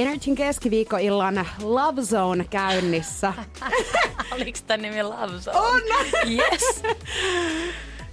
[0.00, 3.34] Energyn keskiviikkoillan Love Zone käynnissä.
[4.34, 5.58] Oliko tämän nimi Love Zone?
[5.58, 5.80] On!
[6.30, 6.82] Yes!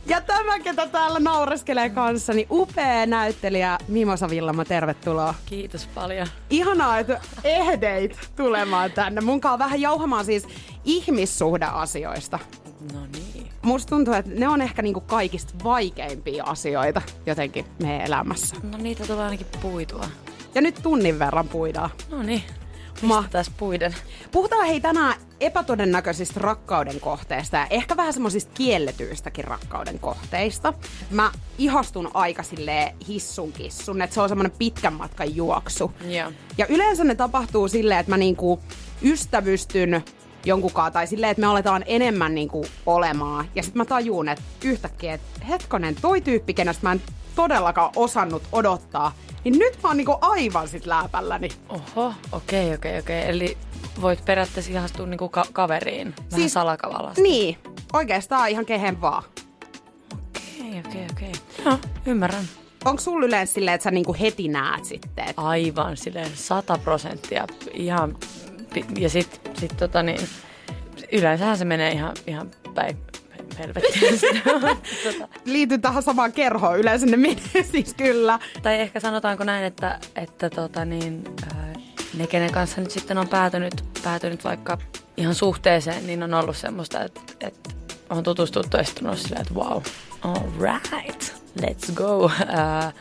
[0.09, 5.33] Ja tämä, ketä täällä naureskelee kanssa, niin upea näyttelijä Mimosa Villama, tervetuloa.
[5.45, 6.27] Kiitos paljon.
[6.49, 9.21] Ihanaa, että ehdeit tulemaan tänne.
[9.21, 10.47] Munkaan vähän jauhamaan siis
[10.85, 12.39] ihmissuhdeasioista.
[12.93, 13.49] No niin.
[13.61, 18.55] Musta tuntuu, että ne on ehkä niinku kaikista vaikeimpia asioita jotenkin meidän elämässä.
[18.71, 20.05] No niitä tulee ainakin puitua.
[20.57, 21.89] Ja nyt tunnin verran puidaan.
[22.11, 22.43] No niin.
[23.01, 23.95] Ma- Pistetään puiden.
[24.31, 30.73] Puhutaan hei tänään epätodennäköisistä rakkauden kohteista ja ehkä vähän semmoisista kielletyistäkin rakkauden kohteista.
[31.11, 35.91] Mä ihastun aika silleen hissun kissun, että se on semmoinen pitkän matkan juoksu.
[36.09, 36.31] Joo.
[36.57, 38.59] Ja yleensä ne tapahtuu silleen, että mä niinku
[39.01, 40.03] ystävystyn
[40.45, 43.45] jonkunkaan tai silleen, että me aletaan enemmän niinku olemaan.
[43.55, 47.01] Ja sitten mä tajuun, että yhtäkkiä, että hetkonen, toi tyyppi, kenestä mä en
[47.37, 49.11] todellakaan osannut odottaa,
[49.43, 51.49] niin nyt mä oon niinku aivan sit läpälläni.
[51.69, 53.29] Oho, okei, okei, okei.
[53.29, 53.57] Eli
[54.01, 56.07] voit periaatteessa ihastua niinku ka- kaveriin.
[56.17, 57.21] Vähän siis, salakavallasti.
[57.21, 57.57] Niin,
[57.93, 59.23] oikeastaan ihan kehen vaan.
[60.13, 61.31] Okei, okei, okei.
[61.65, 62.45] Joo, ymmärrän.
[62.85, 65.27] Onko sulla yleensä silleen, että sä niinku heti näet sitten?
[65.27, 65.41] Että...
[65.41, 67.47] Aivan silleen sata prosenttia.
[67.73, 68.17] Ihan,
[68.99, 70.27] ja sit, sit tota niin,
[71.11, 72.97] yleensähän se menee ihan, ihan päin
[73.57, 74.19] helvettiin.
[75.45, 78.39] Liity tähän samaan kerhoon, yleensä ne menee siis kyllä.
[78.61, 81.23] tai ehkä sanotaanko näin, että, että tota niin,
[81.55, 81.73] ää,
[82.17, 84.77] ne, kenen kanssa nyt sitten on päätynyt, päätynyt vaikka
[85.17, 87.69] ihan suhteeseen, niin on ollut semmoista, että, että
[88.09, 89.81] on tutustuttu ja sitten on silleen, että wow,
[90.21, 92.31] all right, let's go.
[92.47, 92.91] Ää,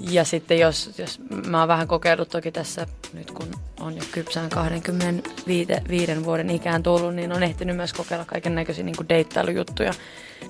[0.00, 4.50] ja sitten jos, jos mä oon vähän kokeillut toki tässä nyt kun on jo kypsään
[4.50, 9.94] 25 vuoden ikään tullut, niin on ehtinyt myös kokeilla kaiken näköisiä niin deittailujuttuja.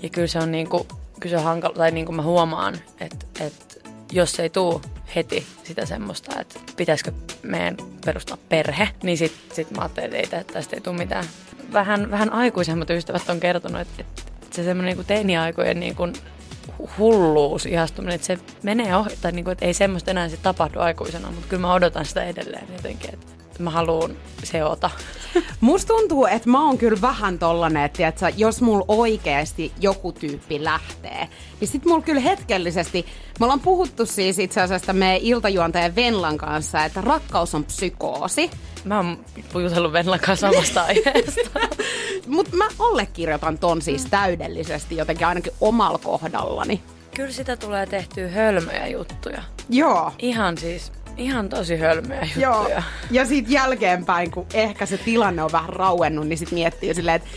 [0.02, 0.88] Ja kyllä se on niin kuin,
[1.20, 4.82] kyllä se on hankala, tai niin kuin mä huomaan, että, että jos ei tuu
[5.16, 10.44] heti sitä semmoista, että pitäisikö meidän perustaa perhe, niin sit, sit mä ajattelin, että ei,
[10.44, 11.24] tä- tästä ei tule mitään.
[11.72, 16.12] Vähän, vähän aikuisemmat ystävät on kertonut, että, että se semmoinen niin teiniaikojen niin kuin
[16.98, 20.80] hulluus, ihastuminen, että se menee ohi, tai niin kuin, että ei semmoista enää sit tapahdu
[20.80, 23.26] aikuisena, mutta kyllä mä odotan sitä edelleen jotenkin, että
[23.62, 24.90] mä haluan seota.
[25.60, 30.64] Musta tuntuu, että mä oon kyllä vähän tollanen, että tiiätkö, jos mulla oikeasti joku tyyppi
[30.64, 31.28] lähtee,
[31.60, 33.06] niin sit mulla kyllä hetkellisesti,
[33.40, 38.50] me ollaan puhuttu siis itse asiassa meidän iltajuontajan Venlan kanssa, että rakkaus on psykoosi.
[38.84, 39.18] Mä oon
[39.62, 41.60] jutellut Venlan kanssa samasta aiheesta.
[42.26, 46.82] Mutta mä allekirjoitan ton siis täydellisesti jotenkin ainakin omalla kohdallani.
[47.16, 49.42] Kyllä sitä tulee tehtyä hölmöjä juttuja.
[49.68, 50.12] Joo.
[50.18, 52.58] Ihan siis, ihan tosi hölmöjä Joo.
[52.58, 52.82] juttuja.
[53.10, 57.28] Ja sitten jälkeenpäin, kun ehkä se tilanne on vähän rauennut, niin sitten miettii silleen, että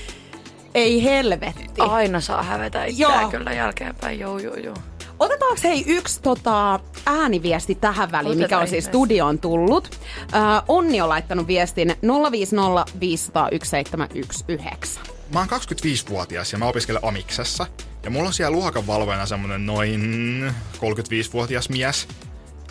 [0.75, 1.65] ei helvetti.
[1.79, 3.31] Aina saa hävetä itseään Joo.
[3.31, 4.75] kyllä jälkeenpäin, joo joo joo.
[5.19, 9.99] Otetaanko hei yksi tota, ääniviesti tähän väliin, mikä Otetaan on siis studioon tullut.
[10.35, 11.95] Äh, Onni on laittanut viestin
[12.31, 14.99] 050 500 1719.
[15.33, 17.67] Mä oon 25-vuotias ja mä opiskelen Amiksessa.
[18.03, 22.07] Ja mulla on siellä luokanvalvojana semmonen noin 35-vuotias mies.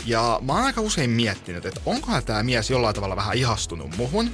[0.06, 4.30] Ja mä oon aika usein miettinyt, että onkohan tämä mies jollain tavalla vähän ihastunut muhun.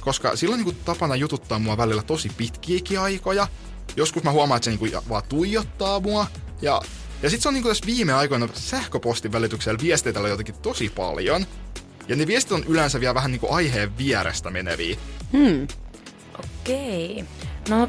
[0.00, 3.48] Koska sillä on niinku tapana jututtaa mua välillä tosi pitkiäkin aikoja.
[3.96, 6.26] Joskus mä huomaan, että se niinku ja- vaan tuijottaa mua.
[6.62, 6.82] Ja,
[7.22, 11.46] ja sit se on niinku tässä viime aikoina sähköpostin välityksellä viesteitellä jotenkin tosi paljon.
[12.08, 14.96] Ja ne viestit on yleensä vielä vähän niinku aiheen vierestä meneviä.
[16.38, 17.24] Okei.
[17.68, 17.88] No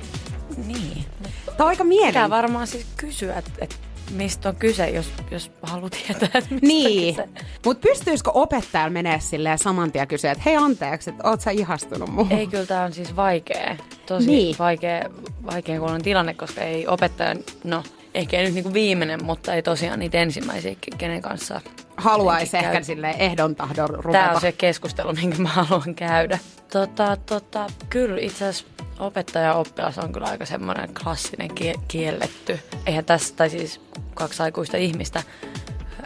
[0.66, 1.06] niin.
[1.46, 2.30] Tämä on aika Pitää mielenkiintoista.
[2.30, 3.80] varmaan siis kysyä, että et,
[4.14, 7.28] mistä on kyse, jos, jos haluaa tietää, että mistä Niin, on
[7.66, 12.10] mutta pystyisikö opettajalla menee silleen saman tien kysyä, että hei anteeksi, että oot sä ihastunut
[12.10, 12.38] muuhun?
[12.38, 13.76] Ei, kyllä tämä on siis vaikea.
[14.06, 14.56] Tosi Niin.
[14.60, 15.10] vaikea,
[15.46, 17.84] vaikea kuulonen tilanne, koska ei opettaja, no
[18.14, 21.62] ehkä nyt niinku viimeinen, mutta ei tosiaan niitä ensimmäisiä, kenen kanssa
[21.98, 22.84] Haluaisi ehkä käy.
[22.84, 24.12] silleen ehdon tahdon ruveta.
[24.24, 26.40] Tämä on se keskustelu, minkä mä haluan käydä.
[26.72, 28.66] Tota, tota, kyllä itse asiassa
[29.00, 32.60] opettaja ja oppilas on kyllä aika semmoinen klassinen kie- kielletty.
[32.86, 33.82] Eihän tässä, tai siis
[34.14, 35.24] kaksi aikuista ihmistä,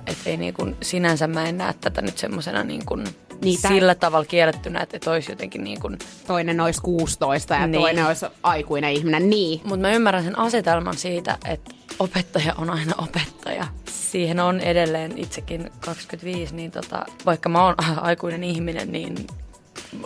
[0.08, 3.04] että ei niin kuin, sinänsä mä en näe tätä nyt semmoisena niin kuin
[3.42, 5.98] Niin, tää- sillä tavalla kiellettynä, että, olisi jotenkin niin kuin,
[6.28, 7.82] Toinen olisi 16 ja Niin.
[7.82, 9.30] toinen olisi aikuinen ihminen.
[9.30, 9.62] Niin.
[9.64, 13.68] mutta mä ymmärrän sen asetelman siitä, että, opettaja on aina opettaja.
[13.90, 19.28] Siihen on edelleen itsekin 25, niin tota, vaikka mä oon aikuinen ihminen, niin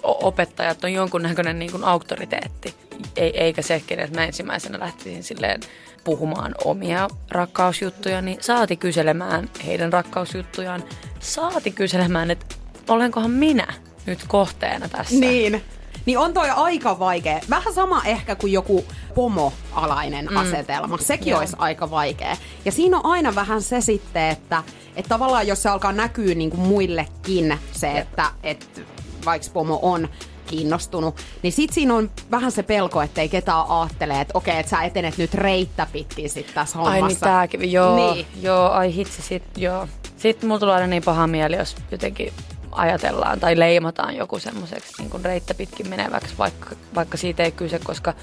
[0.04, 2.76] opettajat on jonkunnäköinen niin kuin auktoriteetti.
[3.16, 5.62] Ei, eikä se, että mä ensimmäisenä lähtisin silleen
[6.04, 10.84] puhumaan omia rakkausjuttuja, niin saati kyselemään heidän rakkausjuttujaan.
[11.20, 12.56] Saati kyselemään, että
[12.88, 13.68] olenkohan minä
[14.06, 15.16] nyt kohteena tässä.
[15.16, 15.64] Niin.
[16.06, 17.40] Niin on toi aika vaikea.
[17.50, 18.86] Vähän sama ehkä kuin joku
[19.16, 20.38] pomo-alainen mm.
[20.38, 20.98] asetelma.
[20.98, 21.40] Sekin Joo.
[21.40, 22.38] olisi aika vaikea.
[22.66, 24.64] Ja siinä on aina vähän se sitten, että,
[24.96, 28.82] että tavallaan jos se alkaa näkyä niin kuin muillekin se, että, että
[29.26, 30.10] vaikka pomo on
[30.48, 34.82] kiinnostunut, niin sit siinä on vähän se pelko, ettei ketään ajattele, että okei, että sä
[34.82, 37.04] etenet nyt reittä pitkin sit tässä hommassa.
[37.04, 38.14] Ai niin tääkin, joo, Niin.
[38.14, 38.28] niin.
[38.42, 39.88] joo, ai hitsi, sit, joo.
[40.18, 42.34] Sitten mulla tulee aina niin paha mieli, jos jotenkin
[42.72, 47.80] ajatellaan tai leimataan joku semmoiseksi niin kuin reittä pitkin meneväksi, vaikka, vaikka siitä ei kyse,
[47.80, 48.14] koska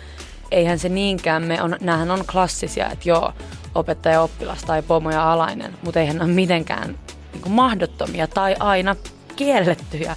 [0.51, 3.33] eihän se niinkään me, on, näähän on klassisia, että joo,
[3.75, 6.99] opettaja, oppilas tai pomo ja alainen, mutta eihän ne ole mitenkään
[7.33, 8.97] niin kuin mahdottomia tai aina
[9.37, 10.17] kiellettyjä.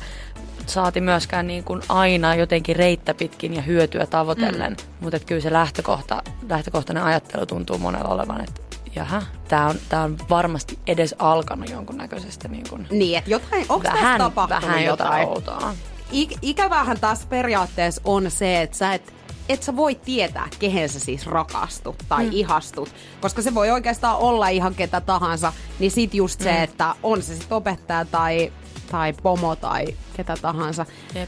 [0.71, 4.85] Saati myöskään niin kuin aina jotenkin reittä pitkin ja hyötyä tavoitellen, mm.
[5.00, 8.62] mutta kyllä se lähtökohta, lähtökohtainen ajattelu tuntuu monella olevan, että
[8.95, 13.83] jaha, tämä on, tää on varmasti edes alkanut jonkunnäköisestä niin kuin Niin, että jotain, onko
[13.83, 15.27] tässä vähän, tapahtunut vähän jotain jotain?
[15.27, 15.73] outoa.
[16.12, 19.13] Ik- ikävähän taas periaatteessa on se, että sä et,
[19.50, 22.31] et sä voi tietää, kehen sä siis rakastut tai mm.
[22.31, 22.89] ihastut.
[23.21, 25.53] Koska se voi oikeastaan olla ihan ketä tahansa.
[25.79, 26.44] Niin sit just mm.
[26.44, 28.51] se, että on se sit opettaja tai,
[28.92, 29.86] tai pomo tai
[30.18, 30.86] ketä tahansa.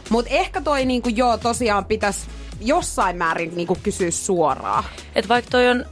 [0.10, 2.28] Mutta ehkä toi niinku joo tosiaan pitäisi
[2.62, 4.84] jossain määrin niinku kysyä suoraan.
[5.16, 5.86] Et vaikka toi on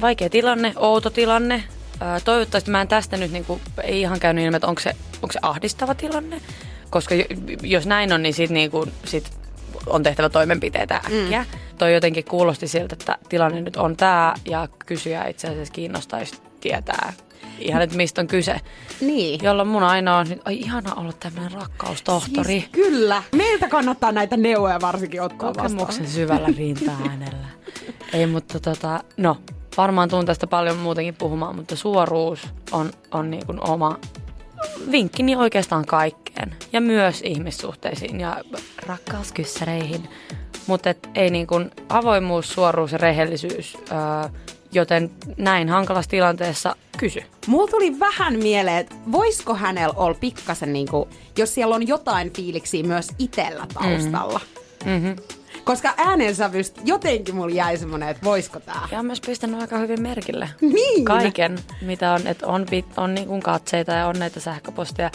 [0.00, 1.64] vaikea tilanne, outo tilanne,
[2.00, 5.32] ää, toivottavasti mä en tästä nyt niinku, ei ihan käynyt ilmi, että onko se, onko
[5.32, 6.40] se ahdistava tilanne.
[6.90, 7.24] Koska jo-
[7.62, 9.30] jos näin on, niin sit, niinku, sit
[9.86, 11.42] on tehtävä toimenpiteitä äkkiä.
[11.52, 11.58] Mm.
[11.78, 17.12] Toi jotenkin kuulosti siltä, että tilanne nyt on tämä ja kysyjä itse asiassa kiinnostaisi tietää
[17.60, 18.60] ihan, että mistä on kyse.
[19.00, 19.40] Niin.
[19.42, 22.60] Jolloin mun aina on, nyt, ai ihana olla tämmöinen rakkaustohtori.
[22.60, 23.22] Siis, kyllä.
[23.36, 25.70] Meiltä kannattaa näitä neuvoja varsinkin ottaa vastaan.
[25.70, 27.46] kokemuksen syvällä rinta-äänellä.
[28.12, 29.36] Ei, mutta tota, no,
[29.76, 33.98] varmaan tuun tästä paljon muutenkin puhumaan, mutta suoruus on, on niin kuin oma
[34.90, 36.56] vinkkini oikeastaan kaikkeen.
[36.72, 38.36] Ja myös ihmissuhteisiin ja
[38.86, 40.08] rakkauskyssäreihin.
[40.66, 44.40] Mutta ei niin kuin avoimuus, suoruus ja rehellisyys, öö,
[44.72, 47.22] joten näin hankalassa tilanteessa kysy.
[47.46, 51.08] Mulla tuli vähän mieleen, että voisiko hänellä olla pikkasen niinku,
[51.38, 54.40] jos siellä on jotain fiiliksiä myös itellä taustalla.
[54.84, 55.16] Mm-hmm.
[55.64, 58.88] Koska äänensävystä jotenkin mulla jäi semmonen, että voisiko tää.
[58.92, 61.04] Ja on myös pistänyt aika hyvin merkille Niin.
[61.04, 65.10] kaiken, mitä on, että on, pit- on niin kuin katseita ja on näitä sähköposteja.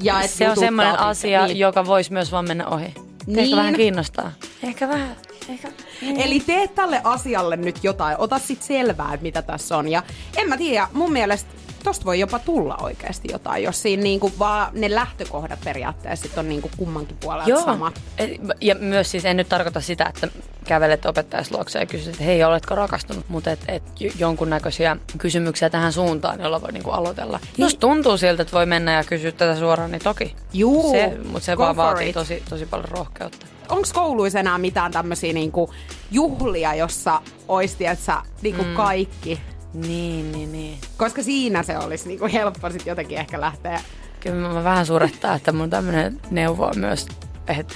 [0.00, 1.58] Ja et se on semmoinen asia, niin.
[1.58, 2.84] joka voisi myös vaan mennä ohi.
[2.84, 2.96] Niin.
[3.26, 3.38] Niin.
[3.38, 4.32] Ehkä vähän kiinnostaa.
[4.62, 5.16] Ehkä vähän.
[5.48, 5.68] Ehkä.
[6.16, 9.88] Eli tee tälle asialle nyt jotain, ota sit selvää, että mitä tässä on.
[9.88, 10.02] Ja
[10.36, 11.50] en mä tiedä, mun mielestä
[11.84, 16.48] tosta voi jopa tulla oikeasti jotain, jos siinä niinku vaan ne lähtökohdat periaatteessa sit on
[16.48, 17.16] niinku kummankin
[17.46, 17.64] Joo.
[17.64, 18.00] samat.
[18.18, 20.28] Et- Ja myös siis en nyt tarkoita sitä, että
[20.64, 23.82] kävelet opettajas luokse ja kysyt, että hei, oletko rakastunut, mutta et, et
[24.18, 27.38] jonkunnäköisiä kysymyksiä tähän suuntaan, jolla voi niinku aloitella.
[27.42, 27.50] Niin.
[27.64, 30.36] Jos tuntuu siltä, että voi mennä ja kysyä tätä suoraan, niin toki.
[30.52, 32.14] Juu, Se, mutta se vaan vaatii it.
[32.14, 33.46] tosi, tosi paljon rohkeutta.
[33.68, 35.74] Onko kouluissa enää mitään tämmöisiä niinku
[36.10, 38.12] juhlia, jossa ois, tiedätkö,
[38.42, 38.74] niinku mm.
[38.74, 39.40] kaikki?
[39.74, 40.78] Niin, niin, niin.
[40.96, 43.80] Koska siinä se olisi niinku helppo sit jotenkin ehkä lähteä.
[44.20, 47.06] Kyllä mä vähän surettaa, että mun tämmöinen neuvo on myös,
[47.48, 47.74] että,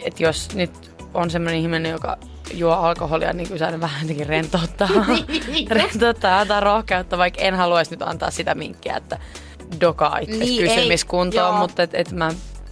[0.00, 2.16] että jos nyt on semmoinen ihminen, joka
[2.54, 4.88] juo alkoholia, niin kyllä se aina vähän jotenkin rentouttaa.
[5.70, 9.18] rentouttaa, antaa rohkeutta, vaikka en haluaisi nyt antaa sitä minkkiä, että
[9.80, 12.30] dokaa itse Niin, niin, ei, kysymiskuntoon, mutta et, et mä,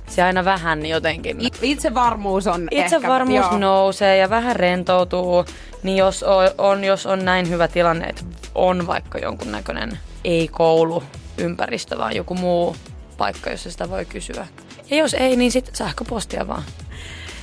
[0.09, 1.39] se aina vähän jotenkin.
[1.63, 2.85] Itsevarmuus on ehkä...
[2.85, 3.59] Itsevarmuus joo.
[3.59, 5.45] nousee ja vähän rentoutuu,
[5.83, 8.23] niin jos on, on, jos on näin hyvä tilanne, että
[8.55, 11.03] on vaikka jonkun näköinen ei-koulu
[11.39, 12.77] ympäristö, vaan joku muu
[13.19, 14.47] paikka, jossa sitä voi kysyä.
[14.91, 16.63] Ja jos ei, niin sitten sähköpostia vaan.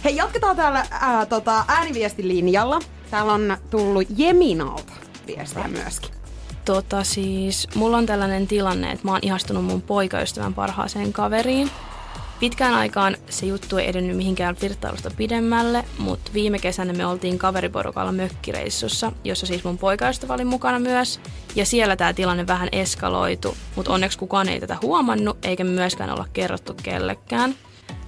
[0.04, 2.80] Hei, jatketaan täällä ää, tota, ääniviestilinjalla.
[3.12, 4.94] Täällä on tullut Jeminalta
[5.28, 6.12] viestiä myöskin.
[6.66, 11.72] Tota siis, mulla on tällainen tilanne, että mä oon ihastunut mun poikaystävän parhaaseen kaveriin.
[12.40, 18.12] Pitkään aikaan se juttu ei edennyt mihinkään flirttailusta pidemmälle, mutta viime kesänä me oltiin kaveriporukalla
[18.12, 21.20] mökkireissussa, jossa siis mun poikaystävä oli mukana myös.
[21.56, 26.10] Ja siellä tämä tilanne vähän eskaloitu, mutta onneksi kukaan ei tätä huomannut, eikä me myöskään
[26.10, 27.56] olla kerrottu kellekään.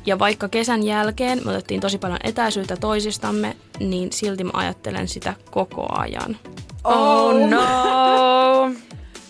[0.06, 5.34] Ja vaikka kesän jälkeen me otettiin tosi paljon etäisyyttä toisistamme, niin silti mä ajattelen sitä
[5.52, 6.38] koko ajan.
[6.84, 8.72] Oh no!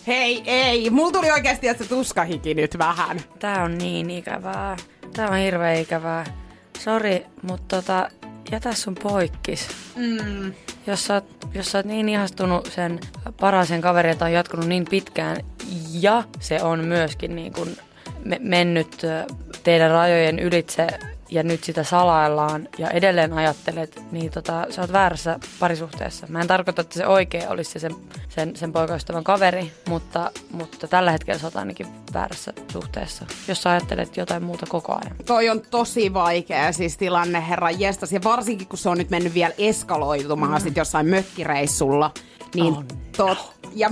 [0.08, 0.90] Hei, ei.
[0.90, 3.20] Mulla tuli oikeasti, että se tuskahiki nyt vähän.
[3.38, 4.76] Tää on niin ikävää.
[5.16, 6.24] Tää on hirveän ikävää.
[6.78, 8.10] Sori, mutta tota,
[8.52, 9.68] jätä sun poikkis.
[9.96, 10.52] Mm.
[10.86, 13.00] jos sä, oot, jos sä oot niin ihastunut sen
[13.40, 15.36] parhaaseen kaveriin, jota on jatkunut niin pitkään,
[15.92, 17.76] ja se on myöskin niin kuin
[18.24, 19.02] me- mennyt
[19.64, 20.86] teidän rajojen ylitse
[21.30, 26.26] ja nyt sitä salaillaan ja edelleen ajattelet, niin tota, sä oot väärässä parisuhteessa.
[26.26, 27.94] Mä en tarkoita, että se oikea olisi se sen,
[28.28, 33.70] sen, sen poikaystävän kaveri, mutta, mutta tällä hetkellä sä oot ainakin väärässä suhteessa, jos sä
[33.70, 35.16] ajattelet jotain muuta koko ajan.
[35.26, 38.12] Toi on tosi vaikea siis tilanne, herra jestas.
[38.12, 40.60] Ja varsinkin, kun se on nyt mennyt vielä eskaloitumaan mm.
[40.60, 42.10] sit jossain mökkireissulla.
[42.54, 42.86] Niin On.
[43.16, 43.90] tot, ja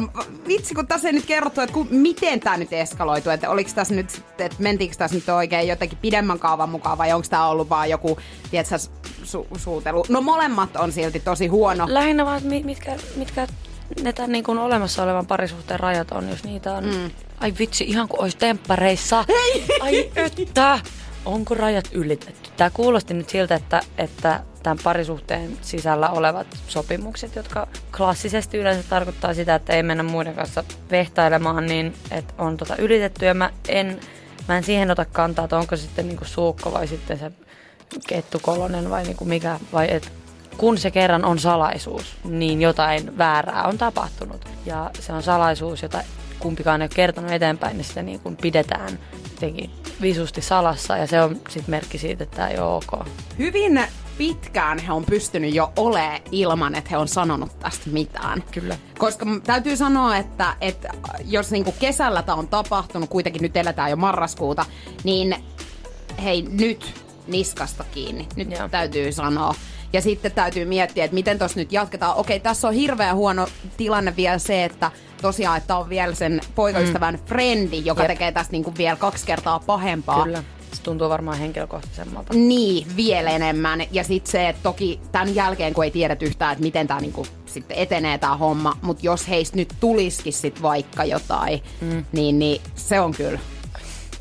[0.48, 3.94] vitsi, kun tässä ei nyt kerrottu, että kun, miten tämä nyt eskaloitu, että oliko tässä
[3.94, 7.90] nyt, että mentiinkö tässä nyt oikein jotenkin pidemmän kaavan mukaan vai onko tämä ollut vaan
[7.90, 8.18] joku,
[8.50, 8.76] tiedätkö,
[9.22, 10.04] su- suutelu.
[10.08, 11.86] No molemmat on silti tosi huono.
[11.88, 13.46] Lähinnä vaan, että mi- mitkä, mitkä
[14.02, 16.84] ne tämän niin kuin olemassa olevan parisuhteen rajat on, jos niitä on.
[16.84, 17.10] Mm.
[17.40, 19.24] Ai vitsi, ihan kuin olisi temppareissa.
[19.80, 20.80] Ai että!
[21.24, 22.50] Onko rajat ylitetty?
[22.56, 29.34] Tämä kuulosti nyt siltä, että, että tämän parisuhteen sisällä olevat sopimukset, jotka klassisesti yleensä tarkoittaa
[29.34, 33.24] sitä, että ei mennä muiden kanssa vehtailemaan, niin että on tota ylitetty.
[33.24, 34.00] Ja mä en,
[34.48, 37.32] mä en siihen ota kantaa, että onko sitten niinku suukko vai sitten se
[38.08, 40.12] kettukolonen vai niinku mikä, vai et
[40.56, 44.48] kun se kerran on salaisuus, niin jotain väärää on tapahtunut.
[44.64, 46.02] Ja se on salaisuus, jota
[46.38, 48.98] kumpikaan ei ole kertonut eteenpäin, niin sitä niin kuin pidetään
[49.30, 49.70] jotenkin
[50.00, 50.96] visusti salassa.
[50.96, 53.06] Ja se on sitten merkki siitä, että tämä ei ole ok.
[53.38, 53.80] Hyvin
[54.18, 58.44] pitkään he on pystynyt jo olemaan ilman, että he on sanonut tästä mitään.
[58.50, 58.78] Kyllä.
[58.98, 60.88] Koska täytyy sanoa, että, että
[61.24, 64.66] jos niinku kesällä tämä on tapahtunut, kuitenkin nyt eletään jo marraskuuta,
[65.04, 65.36] niin
[66.22, 66.94] hei nyt
[67.26, 68.28] niskasta kiinni.
[68.36, 68.68] Nyt Joo.
[68.68, 69.54] täytyy sanoa.
[69.92, 72.16] Ja sitten täytyy miettiä, että miten tuossa nyt jatketaan.
[72.16, 73.46] Okei, tässä on hirveän huono
[73.76, 74.90] tilanne vielä se, että
[75.22, 77.20] tosiaan, että on vielä sen poikaystävän mm.
[77.26, 78.10] frendi, joka Jep.
[78.10, 80.24] tekee tästä niinku vielä kaksi kertaa pahempaa.
[80.24, 80.42] Kyllä.
[80.72, 82.34] Se tuntuu varmaan henkilökohtaisemmalta.
[82.34, 83.82] Niin, vielä enemmän.
[83.92, 87.26] Ja sitten se, että toki tämän jälkeen, kun ei tiedetä yhtään, että miten tämä niinku
[87.46, 92.04] sitten etenee tämä homma, mutta jos heistä nyt tulisikin sit vaikka jotain, mm.
[92.12, 93.38] niin, niin se on kyllä.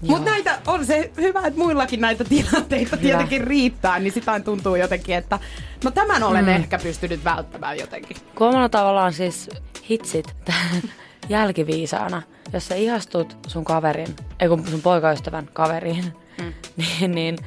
[0.02, 3.02] Mutta näitä on se hyvä, että muillakin näitä tilanteita Kyllä.
[3.02, 5.40] tietenkin riittää, niin sitä tuntuu jotenkin, että
[5.84, 6.52] no tämän olen mm.
[6.52, 8.18] ehkä pystynyt välttämään jotenkin.
[8.40, 9.50] Omalla tavallaan siis
[9.90, 10.36] hitsit
[11.30, 12.22] jälkiviisaana,
[12.54, 16.54] jos sä ihastut sun kaverin, ei kun sun poikaystävän kaveriin, mm.
[17.00, 17.38] niin, niin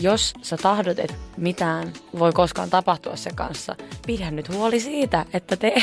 [0.00, 3.76] jos sä tahdot, että mitään voi koskaan tapahtua sen kanssa,
[4.06, 5.74] pidä nyt huoli siitä, että te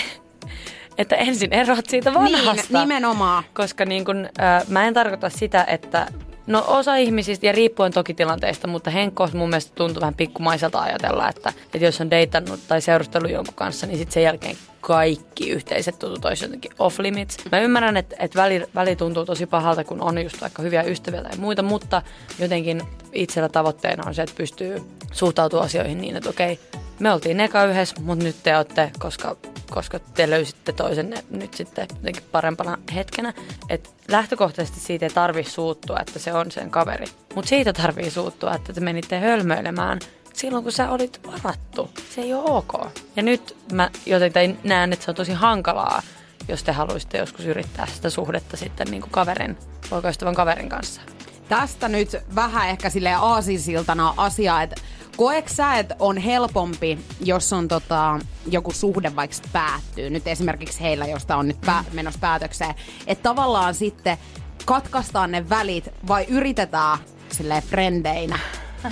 [0.98, 2.78] että ensin eroat siitä vanhasta.
[2.78, 3.44] Niin, nimenomaan.
[3.54, 6.08] Koska niin kun, äh, mä en tarkoita sitä, että
[6.48, 11.30] no osa ihmisistä, ja riippuen toki tilanteesta, mutta Henkko mun mielestä tuntuu vähän pikkumaiselta ajatella,
[11.30, 16.00] että, että jos on deitannut tai seurustellut jonkun kanssa, niin sitten sen jälkeen kaikki yhteiset
[16.00, 17.38] tutut olisi jotenkin off limits.
[17.52, 21.22] Mä ymmärrän, että, että väli, väli tuntuu tosi pahalta, kun on just vaikka hyviä ystäviä
[21.22, 22.02] tai muita, mutta
[22.40, 22.82] jotenkin
[23.14, 24.82] itsellä tavoitteena on se, että pystyy
[25.12, 26.60] suhtautumaan asioihin niin, että okei,
[27.02, 29.36] me oltiin eka yhdessä, mutta nyt te olette, koska,
[29.70, 33.34] koska te löysitte toisenne nyt sitten jotenkin parempana hetkenä.
[33.70, 37.06] Et lähtökohtaisesti siitä ei tarvi suuttua, että se on sen kaveri.
[37.36, 40.00] Mutta siitä tarvii suuttua, että te menitte hölmöilemään
[40.34, 41.90] silloin, kun sä olit varattu.
[42.16, 42.74] Se ei ole ok.
[43.16, 46.02] Ja nyt mä jotenkin näen, että se on tosi hankalaa,
[46.48, 49.58] jos te haluaisitte joskus yrittää sitä suhdetta sitten niin kuin kaverin,
[49.90, 51.02] poikaystävän kaverin kanssa.
[51.50, 54.76] Tästä nyt vähän ehkä silleen aasinsiltana asiaa, että
[55.22, 58.20] koeks sä, että on helpompi, jos on tota,
[58.52, 62.76] joku suhde vaikka päättyy, nyt esimerkiksi heillä, josta on nyt pää- menossa päätökseen,
[63.08, 64.18] että tavallaan sitten
[64.66, 66.98] katkaistaan ne välit vai yritetään
[67.32, 68.40] silleen frendeinä?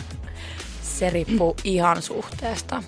[0.98, 2.84] Se riippuu ihan suhteesta.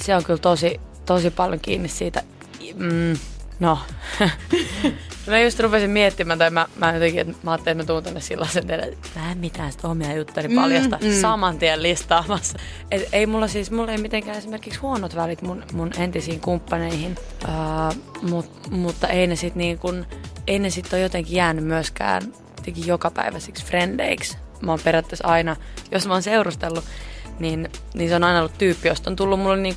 [0.00, 2.22] Se on kyllä tosi, tosi paljon kiinni siitä.
[2.74, 3.18] Mm,
[3.60, 3.78] no.
[5.26, 8.20] mä just rupesin miettimään, tai mä, mä jotenkin, että mä ajattelin, että mä tuun tänne
[8.20, 11.20] sellaisen teille, että mä en mitään sitä omia juttuja paljasta mm, mm.
[11.20, 12.58] saman tien listaamassa.
[12.90, 17.96] Et ei mulla siis, mulla ei mitenkään esimerkiksi huonot välit mun, mun entisiin kumppaneihin, uh,
[18.30, 20.06] mut, mutta ei ne sit niin kun,
[20.46, 22.22] ei ne sit ole jotenkin jäänyt myöskään
[22.56, 24.38] jotenkin jokapäiväisiksi frendeiksi.
[24.60, 25.56] Mä oon periaatteessa aina,
[25.90, 26.84] jos mä oon seurustellut,
[27.38, 29.76] niin, niin se on aina ollut tyyppi, josta on tullut mulle niin,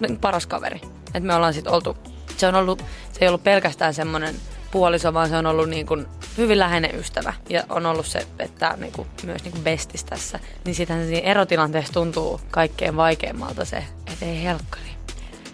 [0.00, 0.80] niin paras kaveri.
[1.14, 1.96] Et me ollaan sitten oltu,
[2.40, 4.34] se on ollut, se ei ollut pelkästään semmoinen
[4.70, 6.06] puoliso, vaan se on ollut niin kuin
[6.38, 7.34] hyvin läheinen ystävä.
[7.48, 10.40] Ja on ollut se, että on niin kuin, myös niin kuin bestis tässä.
[10.64, 14.90] Niin sitähän siinä erotilanteessa tuntuu kaikkein vaikeimmalta se, että ei helkkari.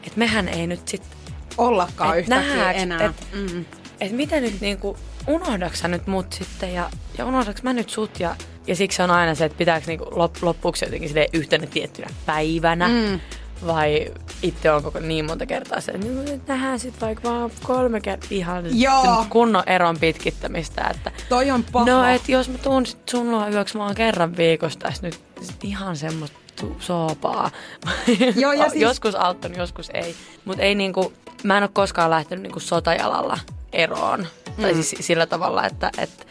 [0.06, 1.14] Että mehän ei nyt sitten
[1.58, 3.04] Ollakaan Et yhtäkkiä enää.
[3.04, 3.64] et- mm.
[4.00, 8.20] että miten nyt niinku, unohdaks sä nyt mut sitten ja, ja unohdaks mä nyt sut
[8.20, 8.36] ja,
[8.66, 13.20] ja siksi on aina se, että pitääkö niinku lop, loppuksi jotenkin yhtenä tiettynä päivänä mm.
[13.66, 14.12] vai
[14.44, 18.28] itse on koko niin monta kertaa se, että nyt nähdään sitten vaikka vaan kolme kertaa
[18.30, 19.26] ihan Joo.
[19.30, 21.86] kunnon eron pitkittämistä, että Toi on paha.
[21.86, 25.64] no et jos mä tuun sit sun luo yöksi vaan kerran viikossa tässä nyt sit
[25.64, 26.38] ihan semmoista
[26.78, 27.50] soopaa.
[28.36, 30.14] Joo, ja siis- joskus auttanut, joskus ei.
[30.44, 33.38] Mutta ei niinku, mä en ole koskaan lähtenyt niinku sotajalalla
[33.72, 34.20] eroon.
[34.56, 34.62] Mm.
[34.62, 36.24] Tai siis sillä tavalla, että, että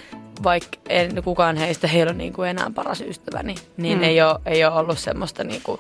[0.44, 4.04] vaikka en, kukaan heistä ei ole niinku enää paras ystäväni, niin mm.
[4.04, 5.80] ei, ole, ei ole ollut semmoista, niinku,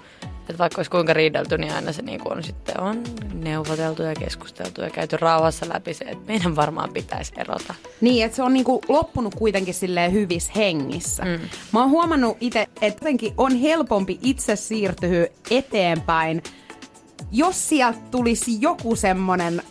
[0.49, 4.81] että vaikka olisi kuinka riidelty, niin aina se niinku on sitten on neuvoteltu ja keskusteltu
[4.81, 7.73] ja käyty rauhassa läpi se, että meidän varmaan pitäisi erota.
[8.01, 11.25] Niin, että se on niinku loppunut kuitenkin silleen hyvissä hengissä.
[11.25, 11.39] Mm.
[11.71, 16.43] Mä oon huomannut itse, että jotenkin on helpompi itse siirtyä eteenpäin,
[17.31, 19.61] jos sieltä tulisi joku semmonen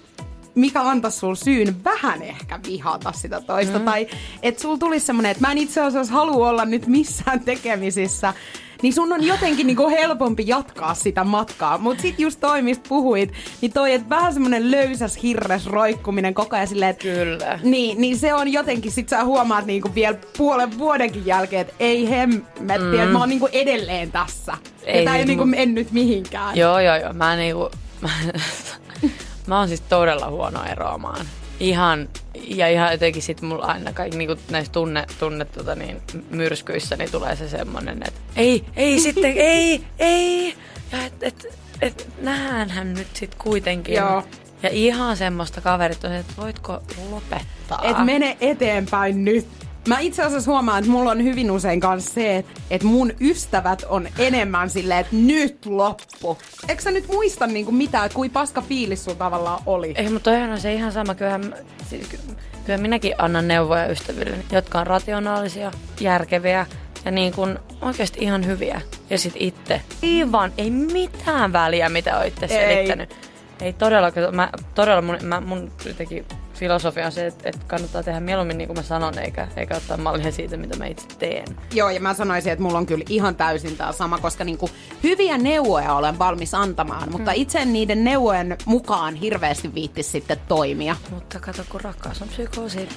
[0.55, 3.79] mikä antaisi sulla syyn vähän ehkä vihata sitä toista.
[3.79, 3.85] Mm.
[3.85, 4.09] Tai
[4.43, 8.35] että sulla tulisi semmoinen, että mä en itse asiassa halua olla nyt missään tekemisissä.
[8.83, 11.79] Niin sun on jotenkin niinku helpompi jatkaa sitä matkaa.
[11.79, 16.57] Mutta sit just toi, mistä puhuit, niin toi, että vähän semmoinen löysäs hirres roikkuminen koko
[16.57, 17.59] ajan silleen, että Kyllä.
[17.63, 22.11] niin, niin se on jotenkin, sit sä huomaat niinku vielä puolen vuodenkin jälkeen, että ei
[22.11, 22.95] hemmetti, mm.
[22.95, 24.55] että mä oon niinku edelleen tässä.
[24.85, 26.57] Ei, ja tää ei niinku mennyt mihinkään.
[26.57, 27.13] Joo, joo, joo.
[27.13, 27.71] Mä niinku...
[28.01, 28.11] Mä,
[29.47, 31.27] mä oon siis todella huono eroamaan.
[31.63, 36.97] Ihan, ja ihan jotenkin sit mulla aina kaikki niinku näissä tunne, tunne tota niin, myrskyissä
[36.97, 40.55] niin tulee se semmonen, että ei, ei sitten, ei, ei.
[40.93, 43.95] Ja et, et, et nähdäänhän nyt sit kuitenkin.
[43.95, 44.25] Joo.
[44.63, 47.81] Ja ihan semmoista kaverit on, että voitko lopettaa.
[47.83, 49.49] Et mene eteenpäin nyt.
[49.89, 54.09] Mä itse asiassa huomaan, että mulla on hyvin usein kanssa se, että, mun ystävät on
[54.19, 56.39] enemmän silleen, että nyt loppu.
[56.69, 59.93] Eikö sä nyt muista niinku mitään, että kui paska fiilis sulla tavallaan oli?
[59.97, 61.15] Ei, mutta toihan on se ihan sama.
[61.15, 61.55] Kyllähän,
[61.89, 62.19] siis, ky-
[62.65, 66.67] kyllä minäkin annan neuvoja ystäville, jotka on rationaalisia, järkeviä
[67.05, 68.81] ja niin kuin oikeasti ihan hyviä.
[69.11, 69.81] Ja sit itse.
[70.03, 72.77] Aivan, ei mitään väliä, mitä olette Ei.
[72.77, 73.17] selittänyt.
[73.61, 74.37] Ei todellakaan.
[74.37, 76.25] Mä, todella mun, mä, mun jotenkin
[76.63, 79.97] filosofia on se, että, että kannattaa tehdä mieluummin niin kuin mä sanon, eikä, eikä ottaa
[79.97, 81.45] mallia siitä, mitä mä itse teen.
[81.75, 84.71] Joo, ja mä sanoisin, että mulla on kyllä ihan täysin tää sama, koska niinku
[85.03, 90.97] hyviä neuvoja olen valmis antamaan, mutta itse en niiden neuvojen mukaan hirveästi viitti sitten toimia.
[91.11, 92.89] Mutta kato, kun rakkaus on psykoosi,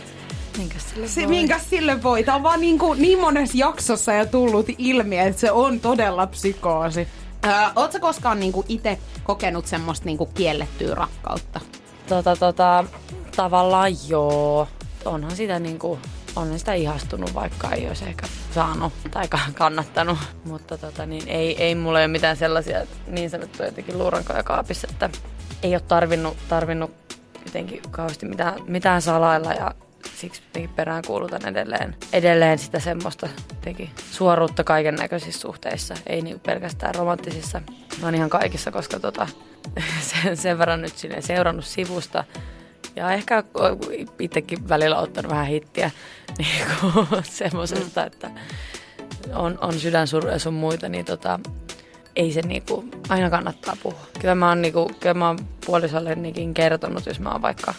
[0.57, 1.29] minkäs sille Se, voi?
[1.29, 2.23] minkä sille voi?
[2.23, 6.27] Tää on vaan niin, kuin, niin monessa jaksossa jo tullut ilmi, että se on todella
[6.27, 7.07] psykoosi.
[7.45, 11.61] Öö, Oletko koskaan niinku itse kokenut semmoista niinku kiellettyä rakkautta?
[12.09, 12.83] Tota, tota,
[13.35, 14.67] tavallaan joo.
[15.05, 15.99] Onhan sitä niinku,
[16.35, 20.17] onhan sitä ihastunut, vaikka ei olisi ehkä saanut tai ka- kannattanut.
[20.43, 25.09] Mutta tota, niin ei, ei mulla ole mitään sellaisia niin sanottuja jotenkin luurankoja kaapissa, että
[25.63, 26.91] ei ole tarvinnut, tarvinnut
[27.45, 29.75] jotenkin kauheasti mitään, mitään salailla ja
[30.15, 30.41] siksi
[30.75, 37.61] perään kuulutan edelleen, edelleen sitä semmoista jotenkin suoruutta kaiken näköisissä suhteissa, ei niinku pelkästään romanttisissa,
[38.01, 39.27] vaan ihan kaikissa, koska tota,
[40.23, 42.23] sen, sen verran nyt sinne seurannut sivusta
[42.95, 43.43] ja ehkä
[44.19, 45.91] itsekin välillä ottanut vähän hittiä
[46.37, 46.65] niin
[47.23, 48.07] semmoisesta, mm.
[48.07, 48.31] että
[49.33, 51.39] on, on sydänsuruja sun muita, niin tota,
[52.15, 53.99] ei se niinku, aina kannattaa puhua.
[54.19, 56.17] Kyllä mä oon, niinku, kyllä mä oon puolisolle
[56.53, 57.73] kertonut, jos mä oon vaikka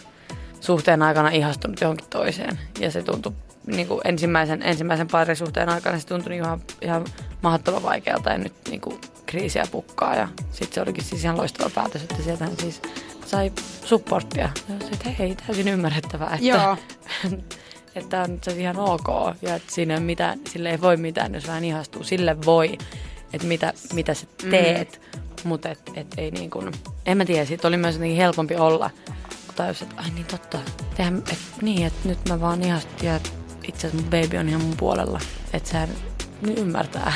[0.60, 2.58] suhteen aikana ihastunut johonkin toiseen.
[2.80, 3.32] Ja se tuntui
[3.66, 7.04] niinku ensimmäisen, ensimmäisen parisuhteen aikana se tuntui ihan, ihan
[7.42, 10.14] mahdottoman vaikealta ja nyt niinku kriisiä pukkaa.
[10.14, 12.82] Ja sitten se olikin siis ihan loistava päätös, että sieltä siis
[13.26, 13.52] sai
[13.84, 14.48] supporttia.
[14.68, 16.76] Ja se, että hei, täysin ymmärrettävää, että, Joo.
[17.94, 21.46] että on se ihan ok ja että siinä ei mitään, sille ei voi mitään, jos
[21.46, 22.04] vähän ihastuu.
[22.04, 22.78] Sille voi,
[23.32, 25.48] että mitä, mitä sä teet, mm.
[25.48, 26.72] mutta et, et ei niin kuin,
[27.06, 28.90] en mä tiedä, siitä oli myös jotenkin helpompi olla,
[29.46, 30.58] kun tajus, että ai niin totta,
[30.96, 33.20] tehdään, et, niin, että nyt mä vaan ihastun ja
[33.68, 35.20] itse asiassa mun baby on ihan mun puolella,
[35.52, 35.88] että sehän
[36.56, 37.12] ymmärtää.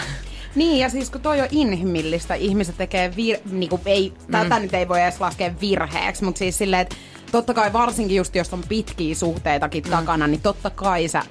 [0.55, 3.37] Niin, ja siis kun toi on inhimillistä, ihmiset tekee vir...
[3.51, 6.97] Niinku, ei, tätä nyt ei voi edes laskea virheeksi, mutta siis silleen, että
[7.33, 9.91] totta kai varsinkin just jos on pitkiä suhteitakin mm.
[9.91, 11.23] takana, niin totta kai sä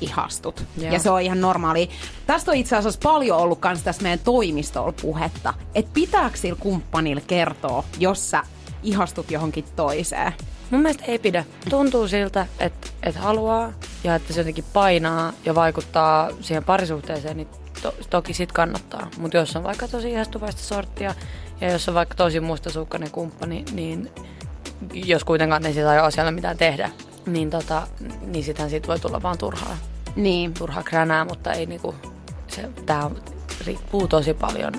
[0.00, 0.64] ihastut.
[0.76, 0.92] Joo.
[0.92, 1.90] Ja se on ihan normaali.
[2.26, 7.22] Tästä on itse asiassa paljon ollut kans tässä meidän toimistolla puhetta, että pitääkö sillä kumppanilla
[7.26, 8.42] kertoa, jos sä
[8.82, 10.32] ihastut johonkin toiseen.
[10.74, 11.44] Mun mielestä ei pidä.
[11.70, 13.72] Tuntuu siltä, että, että haluaa
[14.04, 17.48] ja että se jotenkin painaa ja vaikuttaa siihen parisuhteeseen, niin
[17.82, 19.10] to, toki sit kannattaa.
[19.18, 21.14] Mutta jos on vaikka tosi ihastuvaista sorttia
[21.60, 24.10] ja jos on vaikka tosi mustasukkainen kumppani, niin
[24.94, 26.90] jos kuitenkaan ei sitä ole asialle mitään tehdä,
[27.26, 27.86] niin, tota,
[28.20, 29.76] niin sitähän siitä voi tulla vaan turhaa,
[30.16, 30.54] Niin.
[30.54, 31.94] turhaa kränää, mutta ei niinku,
[32.48, 33.10] se, tää
[33.66, 34.72] riippuu tosi paljon,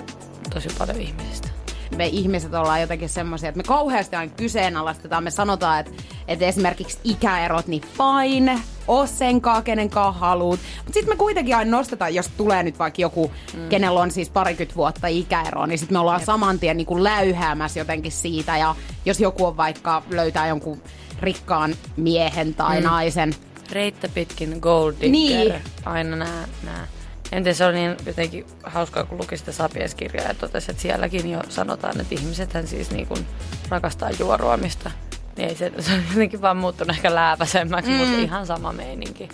[0.54, 1.55] tosi paljon ihmisistä.
[1.96, 5.24] Me ihmiset ollaan jotenkin semmoisia, että me kauheasti aina kyseenalaistetaan.
[5.24, 5.92] Me sanotaan, että,
[6.28, 10.60] että esimerkiksi ikäerot, niin fine, oo senkaan, kenenkaan haluut.
[10.76, 13.68] Mutta sitten me kuitenkin aina nostetaan, jos tulee nyt vaikka joku, mm.
[13.68, 17.80] kenellä on siis parikymmentä vuotta ikäeroa, niin sitten me ollaan saman tien niin kuin läyhäämässä
[17.80, 18.56] jotenkin siitä.
[18.56, 20.82] Ja jos joku on vaikka löytää jonkun
[21.20, 22.86] rikkaan miehen tai mm.
[22.86, 23.34] naisen,
[23.72, 25.10] Reittä pitkin gold digger.
[25.10, 25.54] Niin.
[25.84, 26.86] Aina nää, nää
[27.32, 31.30] En tiedä, se on niin jotenkin hauskaa, kun luki sitä Sapiens-kirjaa ja totesi, että sielläkin
[31.30, 33.26] jo sanotaan, että ihmisethän siis niin kuin
[33.68, 34.90] rakastaa juoruamista.
[35.36, 37.96] Niin ei se, se on jotenkin vaan muuttunut ehkä lääväsemmäksi, mm.
[37.96, 39.28] mutta ihan sama meininki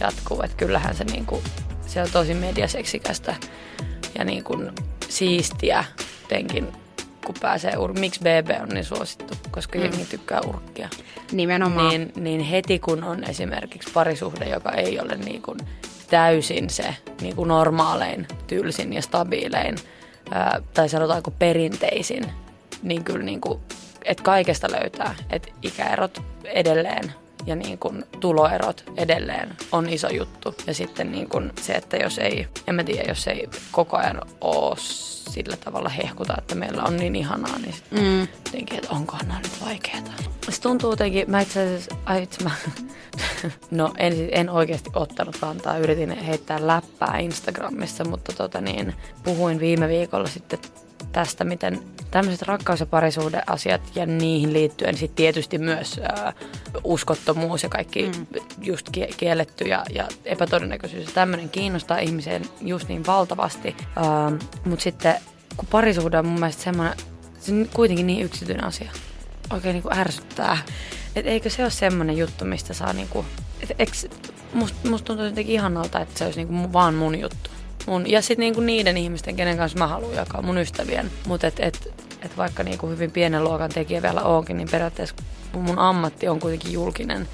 [0.00, 0.42] jatkuu.
[0.42, 1.42] Että kyllähän se, niin kuin,
[1.86, 3.34] se on tosi mediaseksikästä
[4.18, 4.72] ja niin kuin
[5.08, 5.84] siistiä
[6.22, 6.68] jotenkin,
[7.26, 9.34] kun pääsee ur- Miksi BB on niin suosittu?
[9.50, 9.84] Koska mm.
[9.84, 10.88] jengi tykkää urkkia.
[11.32, 11.88] Nimenomaan.
[11.88, 15.58] Niin, niin heti kun on esimerkiksi parisuhde, joka ei ole niin kuin
[16.12, 19.76] täysin se niin kuin normaalein, tylsin ja stabiilein,
[20.30, 22.26] ää, tai sanotaanko perinteisin,
[22.82, 23.60] niin kyllä niin kuin,
[24.04, 27.12] että kaikesta löytää, että ikäerot edelleen
[27.46, 30.54] ja niin kuin tuloerot edelleen on iso juttu.
[30.66, 34.20] Ja sitten niin kuin se, että jos ei, en mä tiedä, jos ei koko ajan
[34.40, 34.76] ole
[35.32, 38.20] sillä tavalla hehkuta, että meillä on niin ihanaa, niin sitten mm.
[38.20, 40.02] jotenkin, että onkohan nämä nyt vaikeaa.
[40.48, 42.50] Se tuntuu jotenkin, mä itse asiassa, ai itse mä,
[43.70, 49.88] no en, en oikeasti ottanut kantaa, yritin heittää läppää Instagramissa, mutta tota niin, puhuin viime
[49.88, 50.58] viikolla sitten
[51.12, 56.32] tästä, miten tämmöiset rakkaus- ja parisuhdeasiat ja niihin liittyen sitten tietysti myös ää,
[56.84, 58.26] uskottomuus ja kaikki mm.
[58.60, 63.76] just kielletty ja, ja epätodennäköisyys ja tämmöinen kiinnostaa ihmiseen just niin valtavasti.
[64.64, 65.14] Mutta sitten
[65.56, 66.94] kun parisuhde on mun mielestä semmoinen,
[67.40, 68.90] se on kuitenkin niin yksityinen asia.
[69.50, 70.58] Oikein niin kuin ärsyttää.
[71.16, 73.24] Et eikö se ole semmoinen juttu, mistä saa niinku,
[73.78, 74.10] et,
[74.54, 77.41] musta must tuntuu jotenkin ihanalta, että se olisi niinku vaan mun juttu
[77.86, 81.10] mun, ja sitten niinku niiden ihmisten, kenen kanssa mä haluan jakaa, mun ystävien.
[81.26, 85.14] Mutta et, et, et vaikka niinku hyvin pienen luokan tekijä vielä onkin, niin periaatteessa
[85.52, 87.28] kun mun ammatti on kuitenkin julkinen,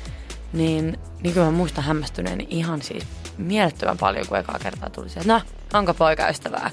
[0.52, 3.04] niin, niin kyllä mä muistan hämmästyneeni ihan siis
[3.38, 5.40] mielettömän paljon, kun ekaa kertaa tuli se, että no,
[5.78, 6.70] onko poikaystävää?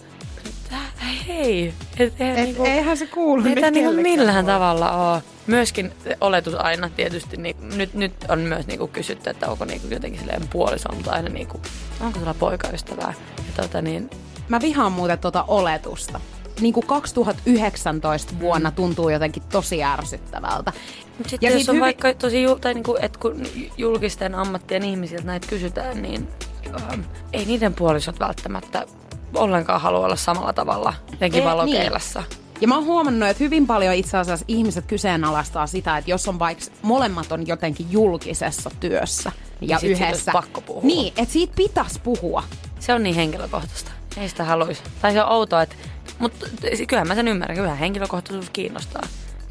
[1.28, 1.74] hei.
[1.98, 4.54] Et, et, et, niinku, eihän se kuulu Ei niinku millään voi.
[4.54, 5.24] tavalla ole.
[5.48, 10.20] Myöskin oletus aina tietysti, niin nyt, nyt on myös niinku kysytty, että onko niinku jotenkin
[10.20, 11.62] silleen puoliso, mutta aina niinku,
[12.02, 13.14] onko sulla poikaystävää?
[13.38, 14.10] Ja tota niin,
[14.50, 16.20] Mä vihaan muuten tuota oletusta.
[16.62, 18.76] Niin kuin 2019 vuonna mm.
[18.76, 20.74] tuntuu jotenkin tosi ärsyttävältä.
[21.18, 21.82] Mutta sitten jos on hyvin...
[21.82, 23.44] vaikka tosi, tai niinku, että kun
[23.78, 26.28] julkisten ammattien ihmisiltä näitä kysytään, niin
[26.76, 27.02] ähm,
[27.34, 28.86] ei niiden puolisot välttämättä
[29.34, 32.24] ollenkaan halua olla samalla tavalla jotenkin valokeilassa.
[32.30, 32.45] Niin.
[32.62, 36.40] Ja mä oon huomannut, että hyvin paljon itse asiassa ihmiset kyseenalaistaa sitä, että jos on
[36.40, 40.32] vaikka molemmat on jotenkin julkisessa työssä niin ja yhdessä.
[40.32, 40.82] pakko puhua.
[40.84, 42.44] Niin, että siitä pitäisi puhua.
[42.80, 43.92] Se on niin henkilökohtaista.
[44.18, 44.84] Ei sitä haluaisi.
[45.02, 45.76] Tai se on outoa, että...
[46.20, 46.46] Mutta
[46.88, 47.56] kyllähän mä sen ymmärrän.
[47.56, 49.04] Kyllähän henkilökohtaisuus kiinnostaa.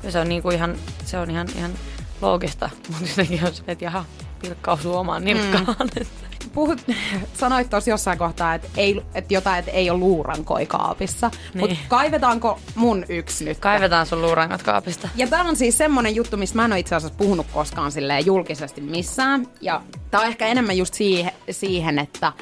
[0.03, 1.71] Ja se on, niinku ihan, se on ihan, ihan
[2.21, 2.71] loogista.
[2.89, 4.05] Mutta jotenkin on se, että jaha,
[4.43, 5.67] pilkka osuu omaan nilkkaan.
[5.67, 6.07] Mm.
[6.53, 6.79] Puhut,
[7.41, 11.31] sanoit tuossa jossain kohtaa, että, ei, että jotain, että ei ole luurankoi kaapissa.
[11.55, 11.61] Niin.
[11.61, 13.59] Mutta kaivetaanko mun yksi nyt?
[13.59, 15.09] Kaivetaan sun luurankat kaapista.
[15.17, 18.27] Ja tämä on siis semmonen juttu, mistä mä en ole itse asiassa puhunut koskaan silleen
[18.27, 19.47] julkisesti missään.
[19.61, 22.33] Ja tää on ehkä enemmän just siihen, siihen että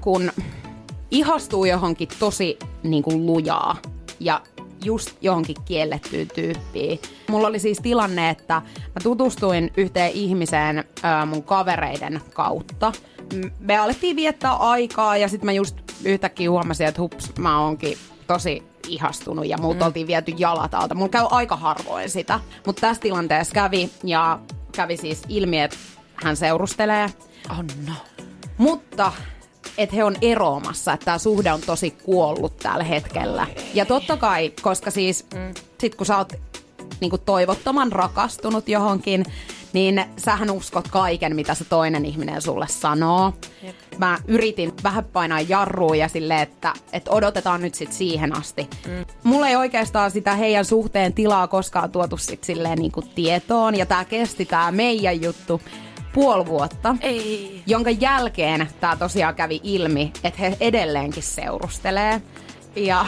[0.00, 0.32] kun
[1.10, 3.76] ihastuu johonkin tosi niin kuin lujaa
[4.20, 4.40] ja
[4.84, 7.00] just johonkin kiellettyyn tyyppiin.
[7.28, 12.92] Mulla oli siis tilanne, että mä tutustuin yhteen ihmiseen ää, mun kavereiden kautta–
[13.60, 18.62] me alettiin viettää aikaa ja sitten mä just yhtäkkiä huomasin, että hups, mä oonkin tosi
[18.88, 19.82] ihastunut ja muut mm.
[19.82, 20.94] oltiin viety jalat alta.
[20.94, 24.38] Mulla käy aika harvoin sitä, mutta tässä tilanteessa kävi ja
[24.72, 25.76] kävi siis ilmi, että
[26.14, 27.10] hän seurustelee.
[27.50, 27.92] Oh no.
[28.58, 29.12] Mutta
[29.78, 33.46] että he on eroamassa, että tämä suhde on tosi kuollut tällä hetkellä.
[33.74, 35.54] Ja totta kai, koska siis mm.
[35.80, 36.32] sit kun sä oot
[37.00, 39.24] niinku toivottoman rakastunut johonkin,
[39.76, 43.32] niin sähän uskot kaiken, mitä se toinen ihminen sulle sanoo.
[43.62, 43.76] Jep.
[43.98, 48.68] Mä yritin vähän painaa jarruun ja silleen, että, että odotetaan nyt sit siihen asti.
[48.86, 49.04] Mm.
[49.24, 53.74] Mulla ei oikeastaan sitä heidän suhteen tilaa koskaan tuotu sit silleen niin kuin tietoon.
[53.74, 55.60] Ja tää kesti tää meidän juttu
[56.12, 57.62] puoli vuotta, ei.
[57.66, 62.22] jonka jälkeen tämä tosiaan kävi ilmi, että he edelleenkin seurustelee.
[62.76, 63.06] Ja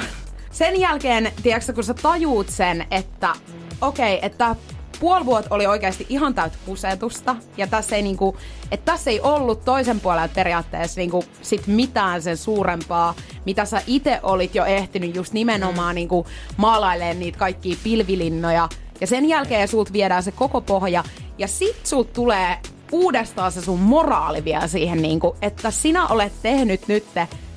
[0.51, 3.33] sen jälkeen, tiedätkö, kun sä tajuut sen, että
[3.81, 4.57] okei, okay, että
[5.01, 7.37] puoli vuotta oli oikeasti ihan täyttä kusetusta.
[7.57, 8.37] Ja tässä ei, niinku,
[8.71, 13.15] että tässä ei ollut toisen puolella periaatteessa niinku, sit mitään sen suurempaa,
[13.47, 15.95] mitä sä itse olit jo ehtinyt just nimenomaan mm.
[15.95, 18.69] niinku, maalailemaan niitä kaikkia pilvilinnoja.
[19.01, 21.05] Ja sen jälkeen sulta viedään se koko pohja.
[21.39, 22.59] Ja sit sulta tulee
[22.93, 27.05] uudestaan se sun moraali vielä siihen, niinku, että sinä olet tehnyt nyt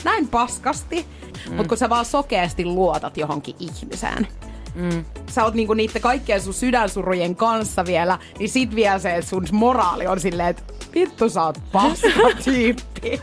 [0.04, 1.06] näin paskasti,
[1.50, 1.56] mm.
[1.56, 4.28] mutta kun sä vaan sokeasti luotat johonkin ihmiseen.
[4.76, 5.06] Mm.
[5.30, 9.46] Sä oot niinku niiden kaikkien sun sydänsurujen kanssa vielä, niin sit vielä se, että sun
[9.52, 10.64] moraali on silleen, että
[10.96, 13.22] vittu sä oot paska tyyppi.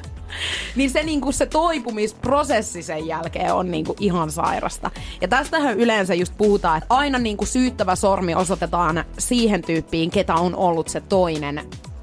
[0.76, 4.90] niin se, niinku, se toipumisprosessi sen jälkeen on niinku ihan sairasta.
[5.20, 10.56] Ja tästähän yleensä just puhutaan, että aina niinku syyttävä sormi osoitetaan siihen tyyppiin, ketä on
[10.56, 11.60] ollut se toinen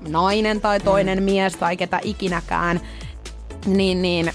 [0.07, 1.23] nainen tai toinen mm.
[1.23, 2.81] mies tai ketä ikinäkään.
[3.65, 4.31] Niin, niin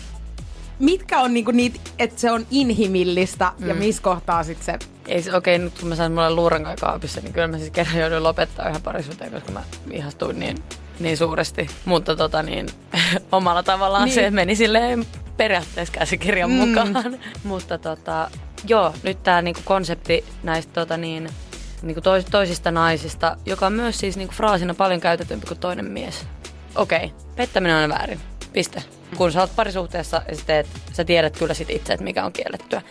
[0.78, 3.68] mitkä on niinku niitä, että se on inhimillistä mm.
[3.68, 4.86] ja missä kohtaa sitten se...
[5.10, 7.98] Ei se, okei, nyt kun mä sain mulle luurankai kaapissa, niin kyllä mä siis kerran
[7.98, 10.56] jouduin lopettaa yhden parisuhteen, koska mä ihastuin niin,
[11.00, 11.66] niin suuresti.
[11.84, 12.66] Mutta tota niin,
[13.32, 14.14] omalla tavallaan niin.
[14.14, 16.56] se meni silleen periaatteessa käsikirjan mm.
[16.56, 16.94] mukaan.
[17.44, 18.30] Mutta tota,
[18.68, 21.30] joo, nyt tää niinku konsepti näistä tota niin,
[21.82, 26.26] niinku tois, toisista naisista, joka on myös siis niinku fraasina paljon käytetympi kuin toinen mies.
[26.74, 28.20] Okei, okay, pettäminen on väärin.
[28.52, 28.82] Piste.
[29.16, 32.32] Kun sä oot parisuhteessa ja sä, teet, sä tiedät kyllä sit itse, että mikä on
[32.32, 32.82] kiellettyä.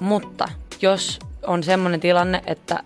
[0.00, 0.48] Mutta
[0.82, 2.82] jos on semmoinen tilanne, että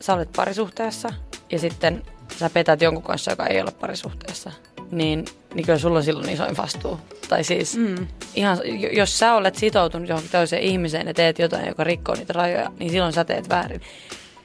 [0.00, 1.08] sä olet parisuhteessa
[1.52, 2.02] ja sitten
[2.36, 4.52] sä petät jonkun kanssa, joka ei ole parisuhteessa,
[4.90, 7.00] niin, niin kyllä sulla on silloin isoin vastuu.
[7.28, 8.06] Tai siis mm.
[8.34, 8.58] ihan,
[8.92, 12.90] jos sä olet sitoutunut johonkin toiseen ihmiseen ja teet jotain, joka rikkoo niitä rajoja, niin
[12.90, 13.80] silloin sä teet väärin.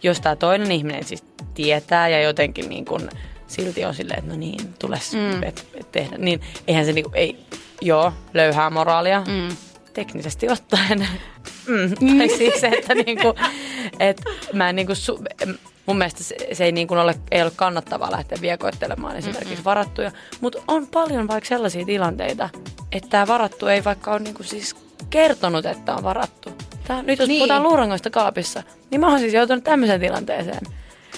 [0.04, 1.24] Jos tämä toinen ihminen siis
[1.54, 3.10] tietää ja jotenkin niin kun
[3.48, 5.44] silti on silleen, että no niin, tule mm.
[5.44, 7.46] et, et tehdä, niin eihän se niinku, ei,
[7.82, 9.24] joo, löyhää moraalia.
[9.28, 9.56] Mm.
[9.94, 11.08] Teknisesti ottaen.
[11.68, 12.12] Mm.
[12.12, 12.18] Mm.
[12.18, 13.36] Tai siis se, että niinku,
[14.00, 14.22] et
[14.54, 15.24] mä en niinku, su,
[15.86, 19.66] mun mielestä se, se ei, niinku ole, ei ole kannattavaa lähteä viekoittelemaan esimerkiksi Mm-mm.
[19.66, 20.12] varattuja.
[20.42, 22.50] Mutta on paljon vaikka sellaisia tilanteita,
[22.92, 24.76] että tämä varattu ei vaikka ole niinku siis
[25.10, 26.50] kertonut, että on varattu.
[26.88, 27.40] Tää, nyt jos niin.
[27.40, 30.62] puhutaan luurangoista kaapissa, niin mä oon siis joutunut tämmöiseen tilanteeseen.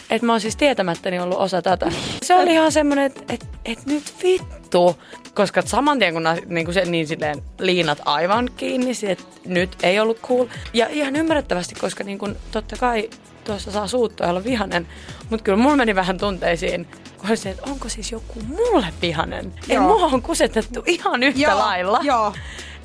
[0.09, 1.91] Että mä oon siis tietämättäni ollut osa tätä.
[2.23, 4.99] Se oli ihan semmoinen, että et, et nyt vittu.
[5.33, 10.21] Koska saman tien kun niin se, niin silleen liinat aivan kiinni, että nyt ei ollut
[10.21, 10.45] cool.
[10.73, 13.09] Ja ihan ymmärrettävästi, koska niin kun, totta kai
[13.43, 14.87] tuossa saa suuttua ja olla vihanen.
[15.29, 16.87] Mutta kyllä mulla meni vähän tunteisiin,
[17.17, 19.53] kun se, että onko siis joku mulle vihanen.
[19.69, 21.57] Ei mua on kusetettu ihan yhtä Joo.
[21.57, 21.99] lailla.
[22.03, 22.33] Joo.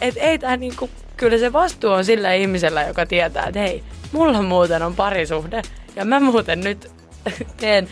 [0.00, 4.42] Et ei tää niinku, kyllä se vastuu on sillä ihmisellä, joka tietää, että hei, mulla
[4.42, 5.62] muuten on parisuhde.
[5.96, 6.90] Ja mä muuten nyt
[7.56, 7.88] teen,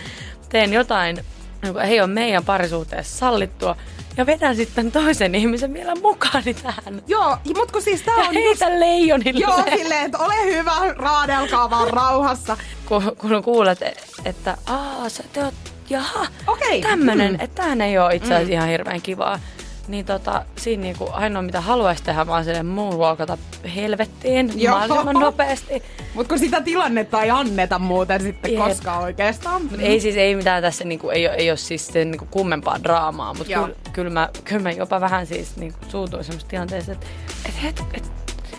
[0.48, 1.24] teen jotain,
[1.62, 3.76] joka ei ole meidän parisuhteessa sallittua,
[4.16, 7.02] ja vedän sitten toisen ihmisen vielä mukaan tähän.
[7.06, 8.78] Joo, mutta kun siis tää on ja heitä just...
[8.78, 9.40] leijonille.
[9.40, 12.56] Joo, silleen, että ole hyvä, raadelkaa vaan rauhassa.
[12.86, 13.78] Kun, kun kuulet,
[14.24, 15.54] että aah, sä te oot,
[15.90, 16.80] jaha, okay.
[16.80, 17.40] tämmönen, mm.
[17.40, 18.52] että tämähän ei ole itse asiassa mm.
[18.52, 19.40] ihan hirveän kivaa
[19.88, 23.38] niin tota, siinä niinku ainoa mitä haluaisi tehdä, vaan silleen moonwalkata
[23.76, 24.74] helvettiin Joo.
[24.74, 25.82] mahdollisimman nopeasti.
[26.14, 28.62] Mutta kun sitä tilannetta ei anneta muuten sitten Jep.
[28.62, 29.62] koskaan oikeastaan.
[29.62, 33.34] Mut ei siis ei mitään tässä, niinku, ei, ei ole siis se, niinku kummempaa draamaa,
[33.34, 37.06] mutta kyllä kyl mä, kyl mä jopa vähän siis niinku, suutuin semmoisessa tilanteessa, että
[37.46, 38.10] et, et, et,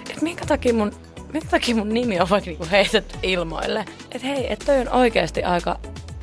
[0.09, 0.91] et, minkä takia mun
[1.33, 3.85] minkä takia mun nimi on vaikka niinku heitetty ilmoille.
[4.11, 5.79] Että hei, että toi on oikeasti aika,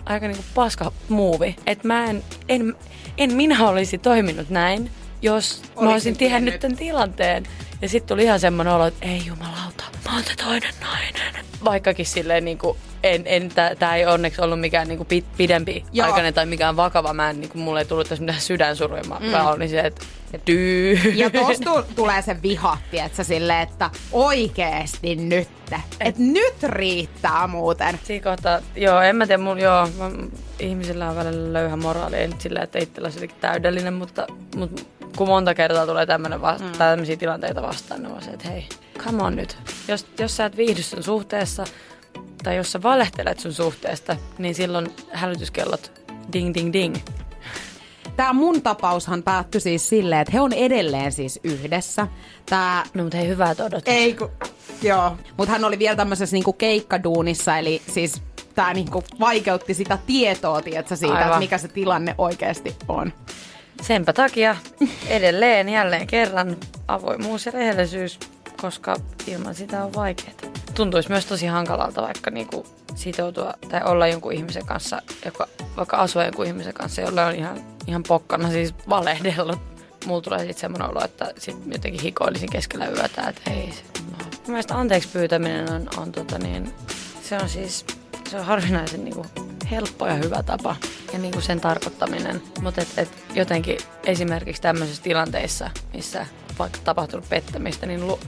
[0.07, 1.57] aika niinku paska muuvi.
[1.67, 2.75] Että mä en, en,
[3.19, 4.91] en minä olisi toiminut näin,
[5.23, 7.47] jos Olisin mä olisin tiennyt tämän tilanteen.
[7.83, 11.45] Ja sitten tuli ihan semmoinen olo, että ei jumalauta, mä oon toinen nainen.
[11.65, 16.07] Vaikkakin silleen niin kuin, en, en, tää ei onneksi ollut mikään niin kuin pidempi Joo.
[16.07, 17.13] aikainen tai mikään vakava.
[17.13, 19.05] Mä en, niin kuin, mulle ei tullut tässä mitään sydänsuruja.
[19.05, 19.27] Mä, mm.
[19.27, 20.07] mä olin se, että
[20.45, 20.95] tyy.
[21.15, 25.49] Ja tosta tulee se viha, tietsä, silleen, että oikeesti nyt.
[26.01, 28.01] Että nyt riittää muuten.
[28.05, 30.11] Siinä kohtaa, joo, en mä tiedä, mun, joo, mä,
[30.59, 34.83] ihmisillä on välillä löyhä moraali, ei nyt sillä, että itsellä olisi täydellinen, mutta, mutta
[35.17, 36.73] kun monta kertaa tulee tämmönen va- mm.
[36.79, 39.57] tämmöisiä tilanteita vastaan, niin on se, että hei, come on nyt.
[39.89, 41.65] Jos, jos sä et viihdy sun suhteessa,
[42.45, 45.93] tai jos sä valehtelet sun suhteesta, niin silloin hälytyskellot
[46.33, 46.97] ding ding ding.
[48.17, 52.07] Tämä mun tapaushan päättyi siis silleen, että he on edelleen siis yhdessä.
[52.47, 52.85] Tää...
[52.95, 53.95] No mutta hei, hyvää odottaa.
[53.95, 54.31] Ei ku...
[54.83, 55.17] Joo.
[55.37, 58.23] Mutta hän oli vielä tämmöisessä niinku keikkaduunissa, eli siis
[58.55, 63.13] tämä niinku vaikeutti sitä tietoa, tiedätkö, siitä, että mikä se tilanne oikeasti on.
[63.83, 64.57] Senpä takia
[65.09, 66.57] edelleen jälleen kerran
[66.89, 68.19] avoimuus ja rehellisyys,
[68.61, 70.33] koska ilman sitä on vaikeaa.
[70.75, 76.23] Tuntuisi myös tosi hankalalta vaikka niinku sitoutua tai olla jonkun ihmisen kanssa, joka vaikka asuu
[76.23, 79.59] jonkun ihmisen kanssa, jolla on ihan, ihan pokkana siis valehdellut.
[80.07, 83.73] Mulla tulee sitten semmoinen olo, että sit jotenkin hikoilisin keskellä yötä, että hei,
[84.11, 84.25] no.
[84.47, 86.73] Mielestäni anteeksi pyytäminen on, on tota niin,
[87.23, 87.85] se on siis
[88.31, 89.29] se on harvinaisen niin kuin,
[89.71, 90.77] helppo ja hyvä tapa
[91.13, 92.43] ja niin kuin sen tarkoittaminen.
[92.61, 96.27] Mutta et, et jotenkin esimerkiksi tämmöisissä tilanteissa, missä
[96.59, 98.21] vaikka tapahtunut pettämistä, niin lu-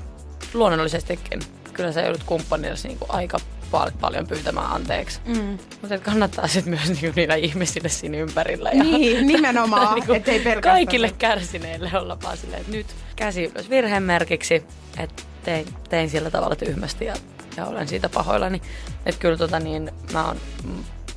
[0.55, 1.41] luonnollisestikin
[1.73, 3.39] kyllä sä joudut kumppanillesi niin kuin aika
[3.71, 5.21] pal- paljon pyytämään anteeksi.
[5.27, 5.59] Mm.
[5.81, 8.71] Mutta kannattaa sitten myös niinku niillä ihmisille siinä ympärillä.
[8.71, 9.95] Ja niin, nimenomaan.
[9.95, 14.55] niinku ettei kaikille kärsineille olla vaan silleen, että nyt käsi ylös virhemerkiksi,
[14.99, 17.15] että tein, tein sillä tavalla tyhmästi ja
[17.59, 18.63] ja olen siitä pahoillani.
[19.07, 20.37] Että kyllä tota niin, mä oon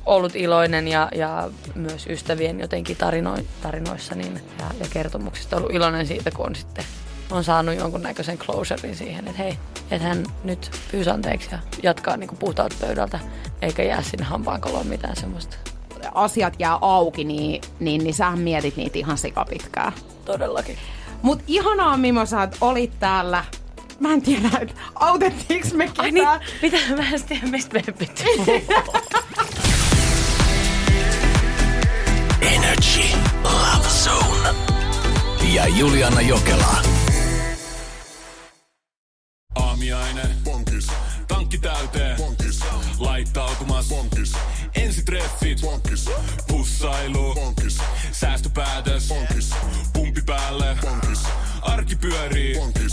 [0.06, 6.06] ollut iloinen ja, ja myös ystävien jotenkin tarino, tarinoissa niin, ja, ja kertomuksista ollut iloinen
[6.06, 6.84] siitä, kun on sitten
[7.32, 9.58] on saanut jonkunnäköisen closurein siihen, että hei,
[9.90, 13.20] että hän nyt pyysi anteeksi ja jatkaa niin puhtaalta pöydältä,
[13.62, 15.56] eikä jää sinne hampaankoloon mitään semmoista.
[16.14, 19.92] Asiat jää auki, niin, niin, niin sähän mietit niitä ihan sikapitkää.
[20.24, 20.78] Todellakin.
[21.22, 23.44] Mut ihanaa Mimosa, että olit täällä.
[24.00, 26.04] Mä en tiedä, että autettiinko me ketään.
[26.04, 26.28] Ai niin,
[26.62, 28.26] mitä mä en tiedä, mistä me pitää
[32.82, 33.14] Energy
[33.44, 34.54] Love Zone.
[35.54, 36.82] Ja Juliana Jokela.
[39.54, 40.22] Aamiaine.
[40.44, 40.86] Bonkis.
[41.28, 42.16] Tankki täyteen.
[42.16, 42.60] Bonkis.
[42.98, 43.88] Laittautumas.
[43.88, 44.32] Bonkis.
[44.74, 45.60] Ensitreffit.
[45.60, 46.10] Bonkis.
[46.48, 47.34] Pussailu.
[47.34, 47.78] Bonkis.
[48.12, 49.08] Säästöpäätös.
[49.08, 49.50] Bonkis.
[49.92, 50.76] Pumpi päälle.
[50.80, 51.22] Bonkis.
[51.62, 52.54] Arki pyörii.
[52.54, 52.92] Bonkis.